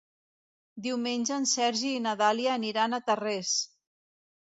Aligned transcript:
Diumenge 0.85 1.35
en 1.35 1.43
Sergi 1.51 1.91
i 1.97 1.99
na 2.05 2.13
Dàlia 2.21 2.55
aniran 2.61 2.99
a 2.99 3.01
Tarrés. 3.11 3.53